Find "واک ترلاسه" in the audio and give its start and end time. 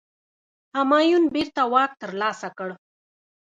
1.71-2.49